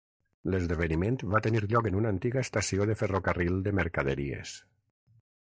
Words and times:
L'esdeveniment 0.51 1.19
va 1.33 1.41
tenir 1.47 1.61
lloc 1.73 1.89
en 1.89 1.99
una 1.99 2.13
antiga 2.13 2.41
estació 2.47 2.89
de 2.93 2.97
ferrocarril 3.03 3.61
de 3.69 3.75
mercaderies. 3.83 4.57